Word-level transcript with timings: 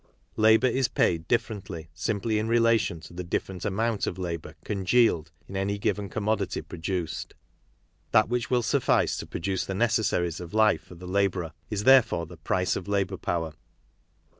Labour 0.35 0.65
is 0.65 0.87
paid 0.87 1.27
differently 1.27 1.91
simply 1.93 2.39
in 2.39 2.47
relatton 2.47 3.01
to 3.03 3.13
the 3.13 3.27
Sifferent 3.31 3.65
amount 3.65 4.07
of 4.07 4.17
labour" 4.17 4.55
congealed" 4.65 5.29
28 5.45 5.45
KARL 5.45 5.47
MARX 5.47 5.49
in 5.49 5.55
any 5.57 5.77
given 5.77 6.09
commodity 6.09 6.61
produced. 6.63 7.35
That 8.11 8.27
which 8.27 8.49
will 8.49 8.63
suffice 8.63 9.15
to 9.17 9.27
produce 9.27 9.63
the 9.65 9.75
necessaries 9.75 10.39
of 10.39 10.55
life 10.55 10.85
for 10.85 10.95
the 10.95 11.05
labourer 11.05 11.53
is 11.69 11.83
therefore 11.83 12.25
th^_price_ol 12.25 12.87
labour 12.87 13.17
power. 13.17 13.53